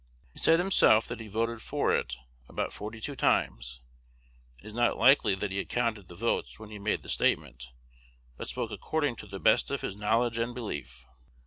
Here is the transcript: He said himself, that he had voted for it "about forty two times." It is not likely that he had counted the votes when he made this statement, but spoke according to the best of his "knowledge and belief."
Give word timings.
He 0.33 0.39
said 0.39 0.57
himself, 0.57 1.05
that 1.05 1.19
he 1.19 1.27
had 1.27 1.33
voted 1.33 1.61
for 1.61 1.95
it 1.95 2.17
"about 2.49 2.73
forty 2.73 2.99
two 2.99 3.13
times." 3.13 3.81
It 4.57 4.65
is 4.65 4.73
not 4.73 4.97
likely 4.97 5.35
that 5.35 5.51
he 5.51 5.59
had 5.59 5.69
counted 5.69 6.07
the 6.07 6.15
votes 6.15 6.59
when 6.59 6.71
he 6.71 6.79
made 6.79 7.03
this 7.03 7.13
statement, 7.13 7.69
but 8.35 8.47
spoke 8.47 8.71
according 8.71 9.17
to 9.17 9.27
the 9.27 9.39
best 9.39 9.69
of 9.69 9.81
his 9.81 9.95
"knowledge 9.95 10.39
and 10.39 10.55
belief." 10.55 11.05